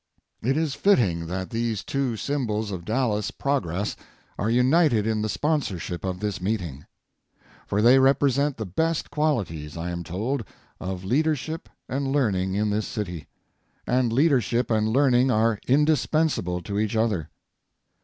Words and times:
It 0.41 0.57
is 0.57 0.73
fitting 0.73 1.27
that 1.27 1.51
these 1.51 1.83
two 1.83 2.17
symbols 2.17 2.71
of 2.71 2.85
Dallas 2.85 3.29
progress 3.29 3.95
are 4.35 4.49
united 4.49 5.05
in 5.05 5.21
the 5.21 5.29
sponsorship 5.29 6.03
of 6.03 6.21
this 6.21 6.41
meeting. 6.41 6.87
For 7.67 7.83
they 7.83 7.99
represent 7.99 8.57
the 8.57 8.65
best 8.65 9.11
qualities, 9.11 9.77
I 9.77 9.91
am 9.91 10.03
told, 10.03 10.43
of 10.79 11.03
leadership 11.03 11.69
and 11.87 12.07
learning 12.11 12.55
in 12.55 12.71
this 12.71 12.87
city 12.87 13.27
ŌĆō 13.87 13.99
and 13.99 14.11
leadership 14.11 14.71
and 14.71 14.87
learning 14.89 15.29
are 15.29 15.59
indispensable 15.67 16.63
to 16.63 16.79
each 16.79 16.95
other. 16.95 17.29